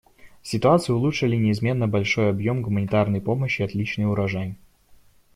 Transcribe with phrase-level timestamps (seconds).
[0.41, 4.55] Ситуацию улучшили неизменно большой объем гуманитарной помощи и отличный урожай.